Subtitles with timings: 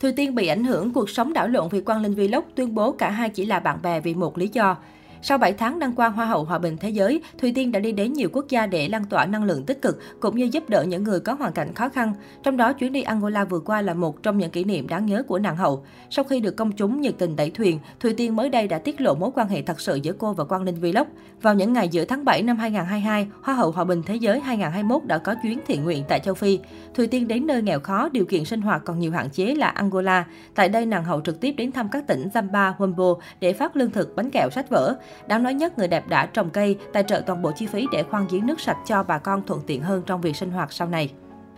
[0.00, 2.92] Thùy Tiên bị ảnh hưởng, cuộc sống đảo lộn vì Quang Linh Vlog tuyên bố
[2.92, 4.76] cả hai chỉ là bạn bè vì một lý do.
[5.22, 7.92] Sau 7 tháng đăng quang Hoa hậu Hòa bình Thế giới, Thùy Tiên đã đi
[7.92, 10.82] đến nhiều quốc gia để lan tỏa năng lượng tích cực cũng như giúp đỡ
[10.82, 12.14] những người có hoàn cảnh khó khăn.
[12.42, 15.22] Trong đó, chuyến đi Angola vừa qua là một trong những kỷ niệm đáng nhớ
[15.28, 15.84] của nàng hậu.
[16.10, 19.00] Sau khi được công chúng nhiệt tình đẩy thuyền, Thùy Tiên mới đây đã tiết
[19.00, 21.06] lộ mối quan hệ thật sự giữa cô và Quang Linh Vlog.
[21.42, 25.04] Vào những ngày giữa tháng 7 năm 2022, Hoa hậu Hòa bình Thế giới 2021
[25.04, 26.58] đã có chuyến thiện nguyện tại châu Phi.
[26.94, 29.68] Thùy Tiên đến nơi nghèo khó, điều kiện sinh hoạt còn nhiều hạn chế là
[29.68, 30.26] Angola.
[30.54, 33.90] Tại đây, nàng hậu trực tiếp đến thăm các tỉnh Zamba, Wombo để phát lương
[33.90, 34.96] thực, bánh kẹo, sách vở.
[35.26, 38.02] Đáng nói nhất, người đẹp đã trồng cây, tài trợ toàn bộ chi phí để
[38.02, 40.88] khoan giếng nước sạch cho bà con thuận tiện hơn trong việc sinh hoạt sau
[40.88, 41.10] này.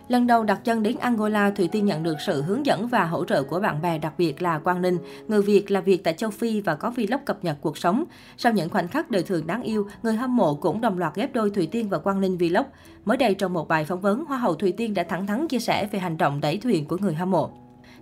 [0.07, 3.25] Lần đầu đặt chân đến Angola, Thủy Tiên nhận được sự hướng dẫn và hỗ
[3.25, 6.29] trợ của bạn bè đặc biệt là Quang Ninh, người Việt làm việc tại châu
[6.29, 8.03] Phi và có vlog cập nhật cuộc sống.
[8.37, 11.33] Sau những khoảnh khắc đời thường đáng yêu, người hâm mộ cũng đồng loạt ghép
[11.33, 12.65] đôi Thủy Tiên và Quang Ninh vlog.
[13.05, 15.59] Mới đây trong một bài phỏng vấn, Hoa hậu Thủy Tiên đã thẳng thắn chia
[15.59, 17.51] sẻ về hành động đẩy thuyền của người hâm mộ.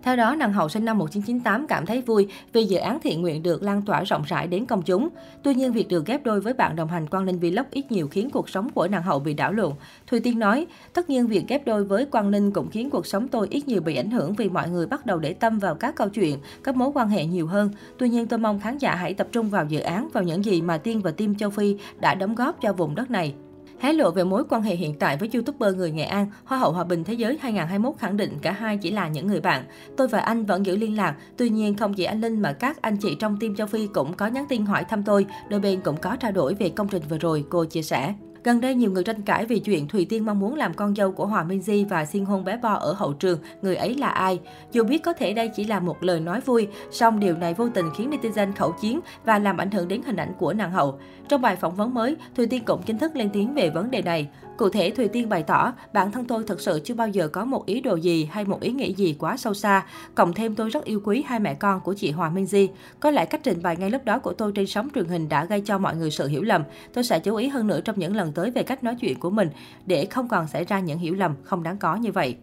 [0.03, 3.43] Theo đó, nàng hậu sinh năm 1998 cảm thấy vui vì dự án thiện nguyện
[3.43, 5.09] được lan tỏa rộng rãi đến công chúng.
[5.43, 8.07] Tuy nhiên, việc được ghép đôi với bạn đồng hành Quang Linh Vlog ít nhiều
[8.07, 9.73] khiến cuộc sống của nàng hậu bị đảo lộn.
[10.07, 13.27] Thùy Tiên nói, tất nhiên việc ghép đôi với Quang Linh cũng khiến cuộc sống
[13.27, 15.95] tôi ít nhiều bị ảnh hưởng vì mọi người bắt đầu để tâm vào các
[15.95, 17.69] câu chuyện, các mối quan hệ nhiều hơn.
[17.97, 20.61] Tuy nhiên, tôi mong khán giả hãy tập trung vào dự án, vào những gì
[20.61, 23.33] mà Tiên và Team Châu Phi đã đóng góp cho vùng đất này.
[23.81, 26.71] Hé lộ về mối quan hệ hiện tại với YouTuber người Nghệ An, Hoa hậu
[26.71, 29.63] Hòa bình Thế giới 2021 khẳng định cả hai chỉ là những người bạn.
[29.97, 32.81] Tôi và anh vẫn giữ liên lạc, tuy nhiên không chỉ anh Linh mà các
[32.81, 35.81] anh chị trong team Châu Phi cũng có nhắn tin hỏi thăm tôi, đôi bên
[35.81, 38.13] cũng có trao đổi về công trình vừa rồi, cô chia sẻ.
[38.43, 41.11] Gần đây, nhiều người tranh cãi vì chuyện Thùy Tiên mong muốn làm con dâu
[41.11, 44.07] của Hòa Minh Di và xin hôn bé Bo ở hậu trường, người ấy là
[44.07, 44.39] ai.
[44.71, 47.69] Dù biết có thể đây chỉ là một lời nói vui, song điều này vô
[47.73, 50.99] tình khiến netizen khẩu chiến và làm ảnh hưởng đến hình ảnh của nàng hậu.
[51.29, 54.01] Trong bài phỏng vấn mới, Thùy Tiên cũng chính thức lên tiếng về vấn đề
[54.01, 54.29] này.
[54.57, 57.45] Cụ thể, Thùy Tiên bày tỏ, bản thân tôi thật sự chưa bao giờ có
[57.45, 59.85] một ý đồ gì hay một ý nghĩ gì quá sâu xa.
[60.15, 62.69] Cộng thêm tôi rất yêu quý hai mẹ con của chị Hòa Minh Di.
[62.99, 65.45] Có lẽ cách trình bày ngay lúc đó của tôi trên sóng truyền hình đã
[65.45, 66.63] gây cho mọi người sự hiểu lầm.
[66.93, 69.29] Tôi sẽ chú ý hơn nữa trong những lần tới về cách nói chuyện của
[69.29, 69.49] mình
[69.85, 72.35] để không còn xảy ra những hiểu lầm không đáng có như vậy.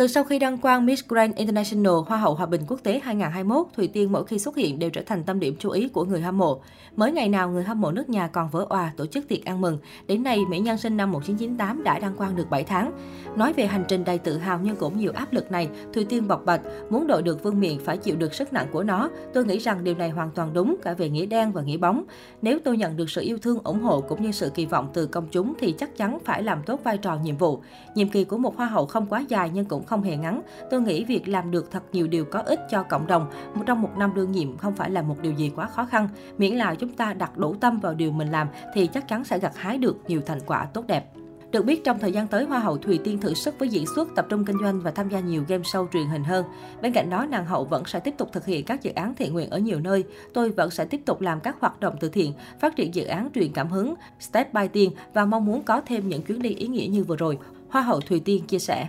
[0.00, 3.66] Từ sau khi đăng quang Miss Grand International Hoa hậu Hòa bình quốc tế 2021,
[3.76, 6.20] Thùy Tiên mỗi khi xuất hiện đều trở thành tâm điểm chú ý của người
[6.20, 6.60] hâm mộ.
[6.96, 9.60] Mới ngày nào người hâm mộ nước nhà còn vỡ òa tổ chức tiệc ăn
[9.60, 12.92] mừng, đến nay mỹ nhân sinh năm 1998 đã đăng quang được 7 tháng.
[13.36, 16.28] Nói về hành trình đầy tự hào nhưng cũng nhiều áp lực này, Thùy Tiên
[16.28, 19.10] bộc bạch, muốn đội được vương miện phải chịu được sức nặng của nó.
[19.34, 22.04] Tôi nghĩ rằng điều này hoàn toàn đúng cả về nghĩa đen và nghĩa bóng.
[22.42, 25.06] Nếu tôi nhận được sự yêu thương, ủng hộ cũng như sự kỳ vọng từ
[25.06, 27.60] công chúng thì chắc chắn phải làm tốt vai trò nhiệm vụ.
[27.94, 30.42] Nhiệm kỳ của một hoa hậu không quá dài nhưng cũng không hề ngắn.
[30.70, 33.30] Tôi nghĩ việc làm được thật nhiều điều có ích cho cộng đồng
[33.66, 36.08] trong một năm đương nhiệm không phải là một điều gì quá khó khăn.
[36.38, 39.38] Miễn là chúng ta đặt đủ tâm vào điều mình làm thì chắc chắn sẽ
[39.38, 41.04] gặt hái được nhiều thành quả tốt đẹp.
[41.50, 44.08] Được biết, trong thời gian tới, Hoa hậu Thùy Tiên thử sức với diễn xuất,
[44.14, 46.44] tập trung kinh doanh và tham gia nhiều game show truyền hình hơn.
[46.82, 49.32] Bên cạnh đó, nàng hậu vẫn sẽ tiếp tục thực hiện các dự án thiện
[49.32, 50.04] nguyện ở nhiều nơi.
[50.34, 53.28] Tôi vẫn sẽ tiếp tục làm các hoạt động từ thiện, phát triển dự án
[53.34, 56.66] truyền cảm hứng, Step by Tiên và mong muốn có thêm những chuyến đi ý
[56.66, 57.38] nghĩa như vừa rồi.
[57.70, 58.88] Hoa hậu Thùy Tiên chia sẻ.